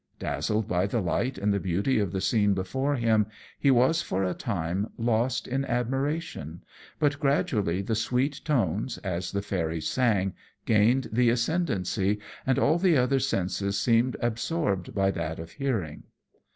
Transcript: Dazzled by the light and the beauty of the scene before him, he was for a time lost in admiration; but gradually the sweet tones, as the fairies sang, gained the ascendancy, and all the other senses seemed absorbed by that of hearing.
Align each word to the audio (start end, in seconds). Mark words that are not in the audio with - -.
Dazzled 0.17 0.67
by 0.67 0.87
the 0.87 0.99
light 0.99 1.37
and 1.37 1.53
the 1.53 1.59
beauty 1.59 1.99
of 1.99 2.11
the 2.11 2.21
scene 2.21 2.55
before 2.55 2.95
him, 2.95 3.27
he 3.59 3.69
was 3.69 4.01
for 4.01 4.23
a 4.23 4.33
time 4.33 4.89
lost 4.97 5.47
in 5.47 5.63
admiration; 5.63 6.63
but 6.97 7.19
gradually 7.19 7.83
the 7.83 7.93
sweet 7.93 8.41
tones, 8.43 8.97
as 9.03 9.31
the 9.31 9.43
fairies 9.43 9.87
sang, 9.87 10.33
gained 10.65 11.07
the 11.11 11.29
ascendancy, 11.29 12.19
and 12.47 12.57
all 12.57 12.79
the 12.79 12.97
other 12.97 13.19
senses 13.19 13.79
seemed 13.79 14.17
absorbed 14.21 14.95
by 14.95 15.11
that 15.11 15.37
of 15.37 15.51
hearing. 15.51 16.01